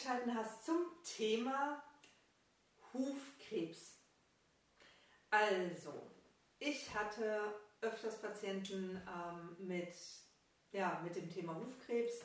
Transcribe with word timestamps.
eingeschaltet 0.00 0.34
hast 0.34 0.64
zum 0.64 0.86
Thema 1.04 1.82
Hufkrebs. 2.92 3.98
Also, 5.30 5.92
ich 6.58 6.92
hatte 6.94 7.54
öfters 7.80 8.20
Patienten 8.20 8.96
ähm, 8.96 9.66
mit, 9.66 9.94
ja, 10.72 11.00
mit 11.04 11.16
dem 11.16 11.30
Thema 11.30 11.54
Hufkrebs. 11.54 12.22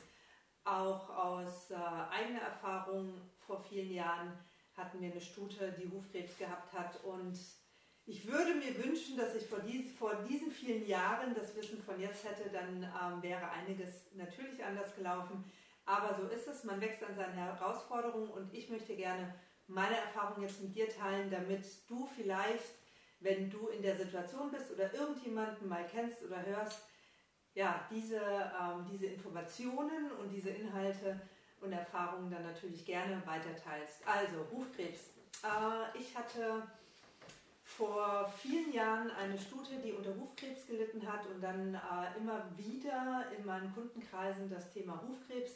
Auch 0.64 1.08
aus 1.10 1.70
äh, 1.70 1.74
eigener 1.74 2.40
Erfahrung 2.40 3.12
vor 3.46 3.60
vielen 3.60 3.92
Jahren 3.92 4.32
hatten 4.76 5.00
wir 5.00 5.12
eine 5.12 5.20
Stute, 5.20 5.72
die 5.72 5.88
Hufkrebs 5.88 6.36
gehabt 6.38 6.72
hat. 6.72 7.02
Und 7.04 7.38
ich 8.06 8.26
würde 8.26 8.54
mir 8.54 8.84
wünschen, 8.84 9.16
dass 9.16 9.34
ich 9.34 9.46
vor, 9.46 9.60
dies, 9.60 9.92
vor 9.96 10.14
diesen 10.28 10.50
vielen 10.50 10.86
Jahren 10.86 11.34
das 11.34 11.54
Wissen 11.54 11.82
von 11.82 12.00
jetzt 12.00 12.24
hätte, 12.24 12.50
dann 12.50 12.82
ähm, 12.82 13.22
wäre 13.22 13.48
einiges 13.50 14.12
natürlich 14.14 14.64
anders 14.64 14.94
gelaufen. 14.96 15.44
Aber 15.86 16.16
so 16.20 16.26
ist 16.26 16.48
es, 16.48 16.64
man 16.64 16.80
wächst 16.80 17.02
an 17.04 17.14
seinen 17.14 17.34
Herausforderungen 17.34 18.30
und 18.30 18.52
ich 18.52 18.68
möchte 18.68 18.96
gerne 18.96 19.32
meine 19.68 19.96
Erfahrung 19.96 20.42
jetzt 20.42 20.60
mit 20.60 20.74
dir 20.74 20.88
teilen, 20.88 21.30
damit 21.30 21.64
du 21.88 22.08
vielleicht, 22.16 22.74
wenn 23.20 23.48
du 23.50 23.68
in 23.68 23.82
der 23.82 23.96
Situation 23.96 24.50
bist 24.50 24.70
oder 24.72 24.92
irgendjemanden 24.92 25.68
mal 25.68 25.86
kennst 25.90 26.22
oder 26.22 26.44
hörst, 26.44 26.82
ja, 27.54 27.86
diese, 27.90 28.16
ähm, 28.18 28.86
diese 28.92 29.06
Informationen 29.06 30.10
und 30.20 30.30
diese 30.30 30.50
Inhalte 30.50 31.20
und 31.60 31.72
Erfahrungen 31.72 32.30
dann 32.30 32.42
natürlich 32.42 32.84
gerne 32.84 33.22
weiterteilst. 33.24 34.06
Also, 34.06 34.46
Hufkrebs. 34.52 35.10
Äh, 35.42 35.98
ich 35.98 36.14
hatte 36.16 36.62
vor 37.64 38.30
vielen 38.40 38.72
Jahren 38.72 39.10
eine 39.10 39.38
Stute, 39.38 39.76
die 39.82 39.92
unter 39.92 40.14
Hufkrebs 40.16 40.66
gelitten 40.66 41.10
hat 41.10 41.26
und 41.26 41.40
dann 41.40 41.74
äh, 41.74 42.18
immer 42.18 42.44
wieder 42.56 43.24
in 43.36 43.44
meinen 43.44 43.72
Kundenkreisen 43.74 44.50
das 44.50 44.70
Thema 44.72 45.02
Hufkrebs 45.06 45.52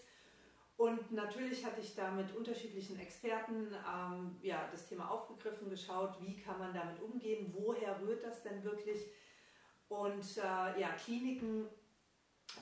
und 0.80 1.12
natürlich 1.12 1.62
hatte 1.66 1.82
ich 1.82 1.94
da 1.94 2.10
mit 2.10 2.34
unterschiedlichen 2.34 2.98
Experten 2.98 3.66
ähm, 3.86 4.38
ja, 4.40 4.66
das 4.72 4.88
Thema 4.88 5.10
aufgegriffen, 5.10 5.68
geschaut, 5.68 6.16
wie 6.22 6.40
kann 6.40 6.58
man 6.58 6.72
damit 6.72 7.02
umgehen, 7.02 7.52
woher 7.54 8.00
rührt 8.00 8.24
das 8.24 8.42
denn 8.42 8.64
wirklich. 8.64 9.10
Und 9.88 10.38
äh, 10.38 10.80
ja, 10.80 10.88
Kliniken, 10.92 11.68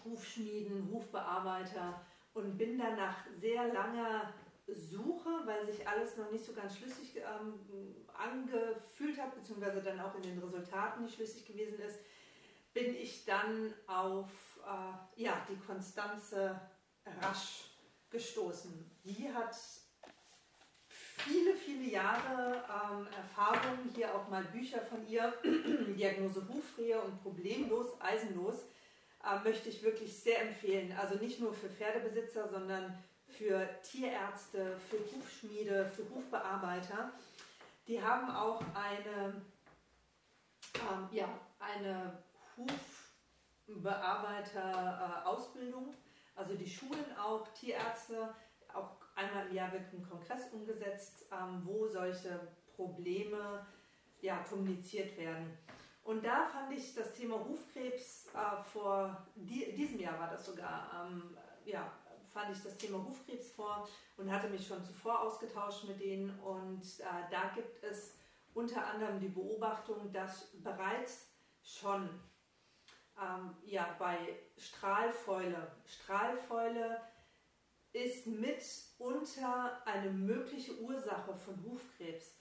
Hufschmieden, 0.05 0.91
Hufbearbeiter 0.91 2.05
und 2.35 2.59
bin 2.59 2.77
dann 2.77 2.97
nach 2.97 3.25
sehr 3.41 3.73
langer 3.73 4.35
Suche, 4.67 5.31
weil 5.45 5.65
sich 5.65 5.87
alles 5.87 6.17
noch 6.17 6.33
nicht 6.33 6.45
so 6.45 6.55
ganz 6.55 6.77
schlüssig 6.77 7.19
ähm, 7.19 7.95
angefühlt 8.15 9.23
hat, 9.23 9.33
beziehungsweise 9.37 9.81
dann 9.81 10.01
auch 10.01 10.17
in 10.17 10.23
den 10.23 10.41
Resultaten 10.41 11.05
nicht 11.05 11.15
schlüssig 11.15 11.47
gewesen 11.47 11.79
ist, 11.79 12.01
bin 12.75 12.97
ich 12.97 13.25
dann 13.25 13.73
auf 13.87 14.59
äh, 14.67 15.23
ja, 15.23 15.47
die 15.49 15.65
Konstanze 15.65 16.61
Rasch 17.23 17.68
gestoßen. 18.11 18.91
Die 19.05 19.33
hat 19.33 19.55
viele, 21.19 21.55
viele 21.55 21.91
Jahre 21.91 22.65
ähm, 22.69 23.07
Erfahrung, 23.09 23.79
hier 23.95 24.15
auch 24.15 24.29
mal 24.29 24.45
Bücher 24.45 24.81
von 24.81 25.07
ihr, 25.09 25.35
Diagnose 25.97 26.47
Hufrehe 26.49 27.01
und 27.01 27.23
Problemlos, 27.23 28.01
Eisenlos, 28.01 28.67
äh, 29.25 29.39
möchte 29.45 29.69
ich 29.69 29.83
wirklich 29.83 30.17
sehr 30.17 30.41
empfehlen. 30.43 30.97
Also 30.97 31.17
nicht 31.17 31.41
nur 31.41 31.53
für 31.53 31.69
Pferdebesitzer, 31.69 32.49
sondern 32.49 32.97
für 33.27 33.69
Tierärzte, 33.83 34.77
für 34.89 34.99
Hufschmiede, 34.99 35.91
für 35.95 36.09
Hufbearbeiter. 36.15 37.13
Die 37.87 38.03
haben 38.03 38.31
auch 38.31 38.63
eine, 38.75 39.43
ähm, 40.75 41.09
ja, 41.11 41.29
eine 41.59 42.23
Hufbearbeiter-Ausbildung. 43.67 45.89
Äh, 45.89 46.08
also 46.39 46.55
die 46.55 46.69
Schulen 46.69 47.05
auch, 47.21 47.47
Tierärzte, 47.49 48.33
auch 48.73 48.97
einmal 49.17 49.49
im 49.49 49.55
Jahr 49.55 49.73
wird 49.73 49.93
ein 49.93 50.09
Kongress 50.09 50.53
umgesetzt, 50.53 51.27
ähm, 51.33 51.63
wo 51.65 51.89
solche 51.89 52.49
Probleme 52.77 53.67
ja, 54.21 54.39
kommuniziert 54.49 55.17
werden. 55.19 55.59
Und 56.05 56.25
da 56.25 56.47
fand 56.47 56.73
ich 56.73 56.95
das 56.95 57.13
Thema 57.13 57.45
Hufkrebs 57.45 58.29
äh, 58.29 58.63
vor 58.63 59.27
die, 59.35 59.73
diesem 59.73 60.01
Jahr 60.01 60.19
war 60.19 60.31
das 60.31 60.47
sogar, 60.47 61.07
ähm, 61.07 61.37
ja, 61.65 61.93
fand 62.33 62.57
ich 62.57 62.63
das 62.63 62.77
Thema 62.79 63.05
Hufkrebs 63.05 63.51
vor 63.51 63.89
und 64.17 64.33
hatte 64.33 64.49
mich 64.49 64.67
schon 64.67 64.83
zuvor 64.85 65.21
ausgetauscht 65.21 65.85
mit 65.85 66.01
denen. 66.01 66.39
Und 66.41 66.83
äh, 67.01 67.31
da 67.31 67.51
gibt 67.55 67.83
es 67.83 68.15
unter 68.55 68.87
anderem 68.87 69.21
die 69.21 69.29
Beobachtung, 69.29 70.13
dass 70.13 70.47
bereits 70.63 71.27
schon 71.63 72.09
ähm, 73.21 73.57
ja, 73.65 73.95
bei 73.99 74.17
Strahlfäule. 74.57 75.73
Strahlfäule 75.87 77.01
ist 77.93 78.27
mitunter 78.27 79.83
eine 79.87 80.11
mögliche 80.11 80.79
Ursache 80.81 81.35
von 81.35 81.63
Hufkrebs. 81.65 82.37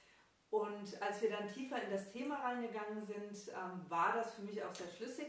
Und 0.50 1.02
als 1.02 1.22
wir 1.22 1.30
dann 1.30 1.48
tiefer 1.48 1.82
in 1.82 1.92
das 1.92 2.12
Thema 2.12 2.36
reingegangen 2.36 3.06
sind, 3.06 3.54
ähm, 3.54 3.86
war 3.90 4.14
das 4.14 4.36
für 4.36 4.44
mich 4.44 4.64
auch 4.64 4.74
sehr 4.74 4.88
schlüssig. 4.88 5.28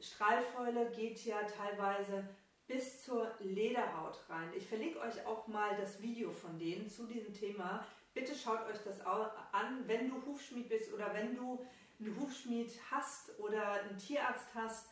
Strahlfäule 0.00 0.90
geht 0.90 1.24
ja 1.24 1.42
teilweise 1.44 2.28
bis 2.66 3.04
zur 3.04 3.32
Lederhaut 3.40 4.18
rein. 4.28 4.50
Ich 4.56 4.66
verlinke 4.66 5.00
euch 5.00 5.24
auch 5.24 5.46
mal 5.46 5.76
das 5.76 6.02
Video 6.02 6.32
von 6.32 6.58
denen 6.58 6.88
zu 6.88 7.06
diesem 7.06 7.32
Thema. 7.32 7.86
Bitte 8.12 8.34
schaut 8.34 8.66
euch 8.66 8.82
das 8.84 9.00
an, 9.02 9.86
wenn 9.86 10.08
du 10.08 10.24
Hufschmied 10.26 10.68
bist 10.68 10.92
oder 10.92 11.14
wenn 11.14 11.36
du 11.36 11.64
einen 11.98 12.18
Hufschmied 12.20 12.70
hast 12.90 13.38
oder 13.38 13.72
einen 13.72 13.98
Tierarzt 13.98 14.48
hast, 14.54 14.88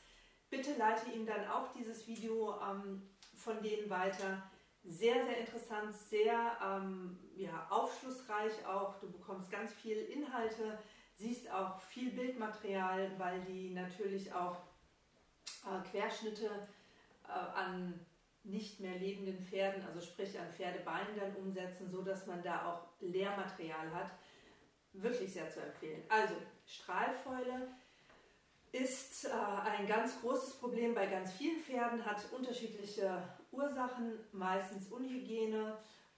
bitte 0.51 0.75
leite 0.75 1.11
ihm 1.11 1.27
dann 1.27 1.47
auch 1.49 1.73
dieses 1.73 2.07
Video 2.07 2.59
ähm, 2.61 3.03
von 3.35 3.63
denen 3.63 3.89
weiter. 3.91 4.43
Sehr, 4.85 5.25
sehr 5.25 5.39
interessant, 5.39 5.95
sehr 5.95 6.57
ähm, 6.63 7.19
ja, 7.37 7.67
aufschlussreich 7.71 8.67
auch. 8.67 8.99
Du 9.01 9.11
bekommst 9.11 9.51
ganz 9.51 9.73
viel 9.73 9.97
Inhalte, 9.97 10.79
siehst 11.15 11.51
auch 11.51 11.81
viel 11.81 12.11
Bildmaterial, 12.11 13.13
weil 13.19 13.41
die 13.43 13.71
natürlich 13.71 14.33
auch 14.33 14.59
äh, 15.65 15.89
Querschnitte 15.91 16.69
äh, 17.27 17.31
an 17.31 17.99
nicht 18.45 18.79
mehr 18.81 18.99
lebenden 18.99 19.39
Pferden, 19.41 19.83
also 19.87 20.03
sprich 20.03 20.39
an 20.39 20.53
Pferdebeinen 20.53 21.17
dann 21.19 21.35
umsetzen, 21.37 21.89
so 21.91 22.03
dass 22.03 22.27
man 22.27 22.43
da 22.43 22.71
auch 22.71 22.83
Lehrmaterial 23.01 23.91
hat. 23.95 24.11
Wirklich 24.95 25.33
sehr 25.33 25.51
zu 25.51 25.61
empfehlen. 25.61 26.03
Also 26.09 26.35
Strahlfäule 26.67 27.69
ist 28.71 29.25
äh, 29.25 29.31
ein 29.31 29.87
ganz 29.87 30.21
großes 30.21 30.55
Problem 30.55 30.95
bei 30.95 31.07
ganz 31.07 31.33
vielen 31.33 31.61
Pferden, 31.61 32.05
hat 32.05 32.25
unterschiedliche 32.33 33.23
Ursachen, 33.51 34.19
meistens 34.33 34.89
Unhygiene 34.89 35.77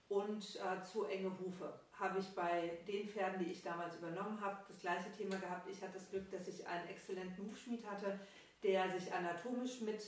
und 0.09 0.43
äh, 0.55 0.83
zu 0.83 1.05
enge 1.05 1.31
Hufe. 1.39 1.79
Habe 1.93 2.19
ich 2.19 2.27
bei 2.35 2.79
den 2.87 3.09
Pferden, 3.09 3.43
die 3.43 3.51
ich 3.51 3.63
damals 3.63 3.95
übernommen 3.95 4.39
habe, 4.41 4.57
das 4.67 4.79
gleiche 4.79 5.11
Thema 5.11 5.37
gehabt. 5.37 5.67
Ich 5.69 5.81
hatte 5.81 5.93
das 5.93 6.09
Glück, 6.09 6.29
dass 6.31 6.47
ich 6.47 6.65
einen 6.67 6.87
exzellenten 6.87 7.45
Hufschmied 7.45 7.85
hatte, 7.85 8.19
der 8.63 8.91
sich 8.97 9.11
anatomisch 9.11 9.81
mit 9.81 10.03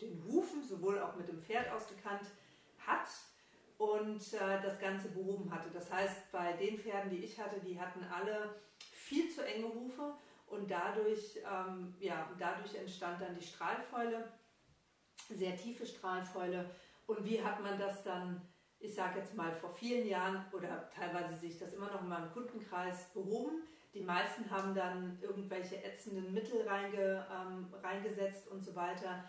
den 0.00 0.24
Hufen, 0.24 0.62
sowohl 0.62 1.00
auch 1.00 1.16
mit 1.16 1.28
dem 1.28 1.42
Pferd 1.42 1.70
ausgekannt 1.70 2.26
hat 2.86 3.08
und 4.06 4.32
äh, 4.34 4.62
das 4.62 4.78
Ganze 4.78 5.08
behoben 5.08 5.50
hatte. 5.50 5.68
Das 5.72 5.92
heißt, 5.92 6.30
bei 6.30 6.52
den 6.52 6.78
Pferden, 6.78 7.10
die 7.10 7.24
ich 7.24 7.38
hatte, 7.38 7.60
die 7.60 7.78
hatten 7.78 8.04
alle 8.04 8.54
viel 8.78 9.28
zu 9.30 9.44
enge 9.44 9.66
Hufe 9.66 10.14
und 10.46 10.70
dadurch, 10.70 11.38
ähm, 11.38 11.94
ja, 11.98 12.30
dadurch 12.38 12.74
entstand 12.76 13.20
dann 13.20 13.34
die 13.34 13.44
Strahlfäule, 13.44 14.28
sehr 15.28 15.56
tiefe 15.56 15.84
Strahlfäule. 15.84 16.70
Und 17.06 17.24
wie 17.24 17.42
hat 17.42 17.60
man 17.62 17.78
das 17.78 18.04
dann, 18.04 18.40
ich 18.78 18.94
sage 18.94 19.18
jetzt 19.18 19.34
mal 19.34 19.52
vor 19.52 19.70
vielen 19.70 20.06
Jahren 20.06 20.44
oder 20.52 20.88
teilweise 20.90 21.36
sehe 21.36 21.50
ich 21.50 21.58
das 21.58 21.72
immer 21.72 21.90
noch 21.90 22.02
in 22.02 22.08
meinem 22.08 22.30
Kundenkreis 22.32 23.12
behoben? 23.12 23.62
Die 23.92 24.02
meisten 24.02 24.48
haben 24.50 24.74
dann 24.74 25.18
irgendwelche 25.20 25.82
ätzenden 25.82 26.32
Mittel 26.32 26.68
reinge, 26.68 27.26
ähm, 27.32 27.74
reingesetzt 27.82 28.46
und 28.48 28.62
so 28.62 28.76
weiter, 28.76 29.24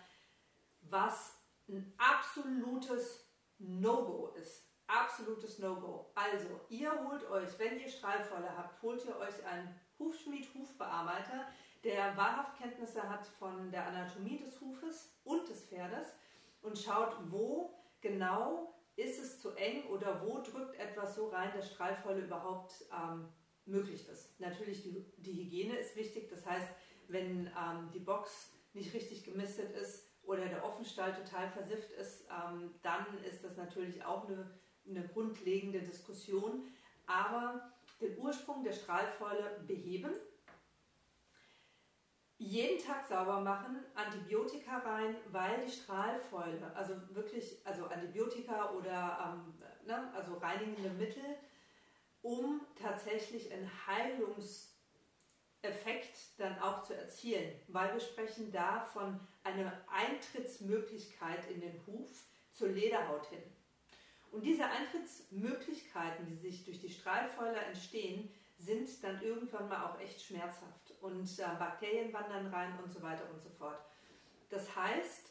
was 0.82 1.34
ein 1.68 1.94
absolutes 1.98 3.28
No-Go 3.58 4.34
ist. 4.40 4.67
Absolutes 4.88 5.58
No-Go. 5.58 6.10
Also, 6.14 6.48
ihr 6.70 6.90
holt 7.04 7.28
euch, 7.30 7.58
wenn 7.58 7.78
ihr 7.78 7.88
Strahlfäule 7.88 8.56
habt, 8.56 8.82
holt 8.82 9.04
ihr 9.04 9.16
euch 9.18 9.44
ein 9.46 9.78
Hufschmied, 9.98 10.48
Hufbearbeiter, 10.54 11.46
der 11.84 12.16
wahrhaft 12.16 12.58
Kenntnisse 12.58 13.08
hat 13.08 13.26
von 13.38 13.70
der 13.70 13.86
Anatomie 13.86 14.38
des 14.38 14.60
Hufes 14.60 15.12
und 15.24 15.48
des 15.48 15.62
Pferdes 15.66 16.08
und 16.62 16.78
schaut, 16.78 17.14
wo 17.30 17.78
genau 18.00 18.74
ist 18.96 19.22
es 19.22 19.40
zu 19.40 19.54
eng 19.54 19.84
oder 19.86 20.22
wo 20.26 20.40
drückt 20.40 20.78
etwas 20.78 21.14
so 21.14 21.28
rein, 21.28 21.52
dass 21.54 21.70
Strahlfäule 21.70 22.22
überhaupt 22.22 22.72
ähm, 22.92 23.28
möglich 23.64 24.08
ist. 24.08 24.40
Natürlich 24.40 24.82
die, 24.82 25.04
die, 25.18 25.34
Hygiene 25.34 25.76
ist 25.76 25.94
wichtig, 25.94 26.28
das 26.28 26.44
heißt, 26.44 26.68
wenn 27.06 27.46
ähm, 27.46 27.90
die 27.94 28.00
Box 28.00 28.52
nicht 28.72 28.92
richtig 28.94 29.24
gemistet 29.24 29.70
ist 29.76 30.04
oder 30.24 30.46
der 30.46 30.64
Offenstall 30.64 31.14
total 31.14 31.48
versifft 31.50 31.92
ist, 31.92 32.26
ähm, 32.28 32.74
dann 32.82 33.06
ist 33.24 33.44
das 33.44 33.56
natürlich 33.56 34.04
auch 34.04 34.28
eine, 34.28 34.50
eine 34.88 35.06
grundlegende 35.08 35.80
Diskussion. 35.80 36.64
Aber 37.06 37.72
den 38.00 38.18
Ursprung 38.18 38.62
der 38.64 38.72
Strahlfäule 38.72 39.60
beheben. 39.66 40.10
jeden 42.40 42.80
Tag 42.80 43.04
sauber 43.08 43.40
machen, 43.40 43.84
Antibiotika 43.96 44.78
rein, 44.78 45.16
weil 45.32 45.64
die 45.66 45.72
Strahlfäule, 45.72 46.72
also 46.72 46.94
wirklich, 47.10 47.58
also 47.64 47.86
Antibiotika 47.86 48.70
oder 48.70 49.34
ähm, 49.34 49.54
ne, 49.84 50.12
also 50.14 50.34
reinigende 50.34 50.90
Mittel, 50.90 51.24
um 52.22 52.60
tatsächlich 52.80 53.52
einen 53.52 53.68
Heilungseffekt 53.88 54.78
dann 56.36 56.56
auch 56.60 56.84
zu 56.84 56.94
erzielen, 56.94 57.52
weil 57.66 57.92
wir 57.94 58.00
sprechen 58.00 58.52
da 58.52 58.82
von 58.82 59.18
einer 59.42 59.72
Eintrittsmöglichkeit 59.88 61.50
in 61.50 61.60
den 61.60 61.80
Huf 61.88 62.24
zur 62.52 62.68
Lederhaut 62.68 63.26
hin. 63.26 63.42
Und 64.30 64.44
diese 64.44 64.64
Eintrittsmöglichkeiten, 64.64 66.26
die 66.26 66.36
sich 66.36 66.64
durch 66.64 66.80
die 66.80 66.90
Strahlfäule 66.90 67.58
entstehen, 67.58 68.30
sind 68.58 69.02
dann 69.02 69.22
irgendwann 69.22 69.68
mal 69.68 69.86
auch 69.86 70.00
echt 70.00 70.20
schmerzhaft 70.20 70.94
und 71.00 71.38
äh, 71.38 71.44
Bakterien 71.58 72.12
wandern 72.12 72.48
rein 72.48 72.78
und 72.82 72.92
so 72.92 73.00
weiter 73.02 73.28
und 73.32 73.40
so 73.40 73.48
fort. 73.50 73.78
Das 74.50 74.74
heißt, 74.74 75.30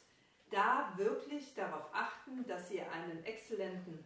da 0.50 0.94
wirklich 0.96 1.54
darauf 1.54 1.90
achten, 1.94 2.46
dass 2.48 2.72
ihr 2.72 2.90
einen 2.92 3.24
exzellenten 3.26 4.04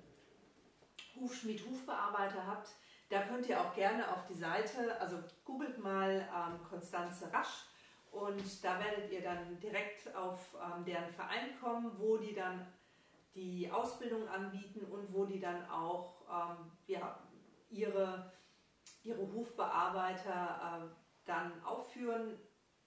Hufschmied, 1.16 1.64
Hufbearbeiter 1.66 2.48
habt. 2.48 2.70
Da 3.10 3.22
könnt 3.24 3.48
ihr 3.48 3.60
auch 3.60 3.76
gerne 3.76 4.10
auf 4.12 4.26
die 4.26 4.36
Seite, 4.36 5.00
also 5.00 5.18
googelt 5.46 5.78
mal 5.78 6.28
ähm, 6.34 6.64
Konstanze 6.68 7.32
Rasch 7.32 7.66
und 8.12 8.64
da 8.64 8.80
werdet 8.80 9.12
ihr 9.12 9.22
dann 9.22 9.60
direkt 9.60 10.14
auf 10.16 10.56
ähm, 10.56 10.84
deren 10.86 11.12
Verein 11.12 11.60
kommen, 11.62 11.92
wo 11.98 12.18
die 12.18 12.34
dann 12.34 12.66
die 13.34 13.70
Ausbildung 13.72 14.28
anbieten 14.28 14.86
und 14.86 15.14
wo 15.14 15.26
die 15.26 15.40
dann 15.40 15.70
auch 15.70 16.22
ähm, 16.30 16.72
ja, 16.88 17.18
ihre 17.70 18.32
ihre 19.04 19.32
Hufbearbeiter 19.32 20.90
äh, 20.90 20.96
dann 21.26 21.64
aufführen. 21.64 22.38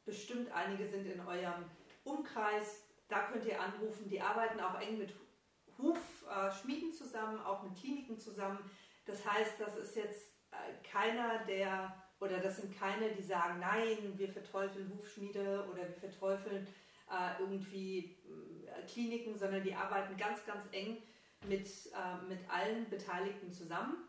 Bestimmt 0.05 0.51
einige 0.53 0.87
sind 0.87 1.07
in 1.07 1.21
eurem 1.21 1.65
Umkreis. 2.05 2.85
Da 3.09 3.27
könnt 3.27 3.45
ihr 3.47 3.61
anrufen. 3.61 4.09
Die 4.09 4.21
arbeiten 4.21 4.61
auch 4.61 4.81
eng 4.81 4.99
mit 4.99 5.15
Hufschmieden 5.79 6.91
äh, 6.91 6.93
zusammen, 6.93 7.41
auch 7.41 7.63
mit 7.63 7.75
Kliniken 7.77 8.19
zusammen. 8.19 8.59
Das 9.07 9.27
heißt, 9.27 9.61
das 9.61 9.77
ist 9.77 9.97
jetzt 9.97 10.33
äh, 10.51 10.87
keiner, 10.87 11.45
der 11.47 11.95
oder 12.21 12.39
das 12.39 12.59
sind 12.59 12.79
keine, 12.79 13.11
die 13.11 13.23
sagen, 13.23 13.59
nein, 13.59 14.17
wir 14.17 14.29
verteufeln 14.29 14.91
Hufschmiede 14.97 15.67
oder 15.71 15.89
wir 15.89 15.97
verteufeln 15.97 16.67
äh, 17.11 17.41
irgendwie 17.43 18.14
Kliniken, 18.87 19.39
sondern 19.39 19.63
die 19.63 19.75
arbeiten 19.75 20.17
ganz, 20.17 20.45
ganz 20.45 20.65
eng 20.73 21.03
mit, 21.47 21.69
äh, 21.93 22.25
mit 22.29 22.49
allen 22.51 22.89
Beteiligten 22.89 23.53
zusammen 23.53 24.09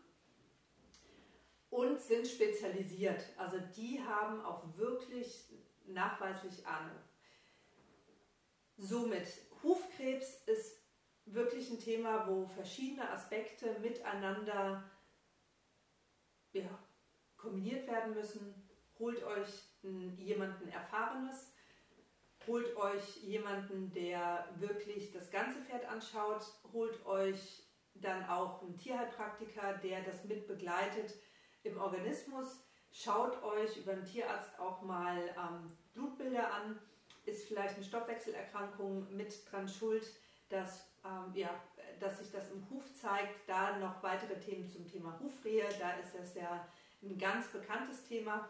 und 1.70 2.00
sind 2.00 2.28
spezialisiert. 2.28 3.24
Also 3.38 3.58
die 3.76 4.02
haben 4.02 4.42
auch 4.42 4.64
wirklich 4.78 5.46
nachweislich 5.86 6.66
Ahnung. 6.66 6.98
Somit, 8.78 9.28
Hufkrebs 9.64 10.44
ist 10.46 10.82
wirklich 11.26 11.70
ein 11.70 11.80
Thema, 11.80 12.28
wo 12.28 12.46
verschiedene 12.48 13.10
Aspekte 13.10 13.80
miteinander 13.80 14.84
ja, 16.54 16.80
kombiniert 17.38 17.88
werden 17.88 18.14
müssen. 18.14 18.70
Holt 19.00 19.24
euch 19.24 19.50
jemanden 20.18 20.70
Erfahrenes, 20.70 21.55
holt 22.48 22.76
euch 22.78 23.18
jemanden, 23.18 23.92
der 23.92 24.48
wirklich 24.58 25.12
das 25.12 25.30
ganze 25.32 25.60
Pferd 25.62 25.86
anschaut, 25.86 26.44
holt 26.72 27.06
euch 27.06 27.64
dann 27.96 28.28
auch 28.28 28.62
einen 28.62 28.78
Tierheilpraktiker, 28.78 29.74
der 29.84 30.02
das 30.04 30.24
mit 30.26 30.48
begleitet, 30.48 31.14
im 31.64 31.80
Organismus. 31.80 32.60
Schaut 32.92 33.42
euch 33.44 33.78
über 33.78 33.94
einen 33.94 34.06
Tierarzt 34.06 34.60
auch 34.60 34.82
mal 34.82 35.18
ähm, 35.38 35.72
Blutbilder 35.94 36.54
an. 36.54 36.80
Ist 37.26 37.48
vielleicht 37.48 37.76
eine 37.76 37.84
Stoffwechselerkrankung 37.84 39.14
mit 39.16 39.52
dran 39.52 39.68
schuld, 39.68 40.08
dass, 40.50 40.88
ähm, 41.04 41.34
ja, 41.34 41.50
dass 42.00 42.20
sich 42.20 42.32
das 42.32 42.52
im 42.52 42.70
Huf 42.70 42.94
zeigt. 42.94 43.50
Da 43.50 43.78
noch 43.80 44.02
weitere 44.04 44.40
Themen 44.40 44.70
zum 44.70 44.88
Thema 44.88 45.20
Hufrehe. 45.20 45.68
Da 45.80 45.94
ist 45.94 46.14
das 46.16 46.36
ja 46.36 46.68
ein 47.02 47.18
ganz 47.18 47.48
bekanntes 47.48 48.06
Thema. 48.06 48.48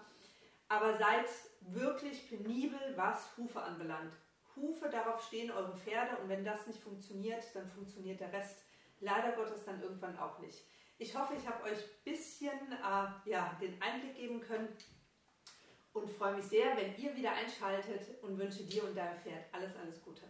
Aber 0.68 0.98
seid 0.98 1.26
wirklich 1.62 2.28
penibel, 2.30 2.80
was 2.96 3.38
Hufe 3.38 3.62
anbelangt. 3.62 4.14
Hufe, 4.56 4.90
darauf 4.90 5.22
stehen 5.26 5.52
eure 5.52 5.76
Pferde 5.76 6.18
und 6.18 6.30
wenn 6.30 6.46
das 6.46 6.66
nicht 6.66 6.80
funktioniert, 6.80 7.44
dann 7.54 7.70
funktioniert 7.70 8.20
der 8.20 8.32
Rest 8.32 8.64
leider 9.00 9.34
Gottes 9.34 9.66
dann 9.66 9.82
irgendwann 9.82 10.18
auch 10.18 10.40
nicht. 10.40 10.64
Ich 10.98 11.16
hoffe, 11.16 11.34
ich 11.36 11.46
habe 11.46 11.64
euch 11.64 11.78
ein 11.78 12.04
bisschen 12.06 12.72
äh, 12.72 13.30
ja, 13.30 13.58
den 13.62 13.82
Einblick 13.82 14.16
geben 14.16 14.40
können 14.40 14.70
und 15.92 16.10
freue 16.10 16.36
mich 16.36 16.46
sehr, 16.46 16.78
wenn 16.78 16.96
ihr 16.98 17.16
wieder 17.16 17.34
einschaltet 17.34 18.22
und 18.22 18.38
wünsche 18.38 18.64
dir 18.64 18.86
und 18.86 18.96
deinem 18.96 19.20
Pferd 19.20 19.46
alles, 19.52 19.72
alles 19.76 20.02
Gute. 20.02 20.24